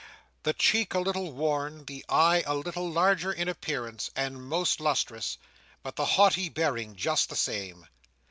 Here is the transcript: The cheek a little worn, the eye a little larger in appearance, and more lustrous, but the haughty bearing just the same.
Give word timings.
The 0.41 0.53
cheek 0.53 0.95
a 0.95 0.99
little 0.99 1.31
worn, 1.31 1.85
the 1.85 2.03
eye 2.09 2.41
a 2.47 2.55
little 2.55 2.89
larger 2.91 3.31
in 3.31 3.47
appearance, 3.47 4.09
and 4.15 4.49
more 4.49 4.65
lustrous, 4.79 5.37
but 5.83 5.95
the 5.95 6.05
haughty 6.17 6.49
bearing 6.49 6.95
just 6.95 7.29
the 7.29 7.35
same. 7.35 7.85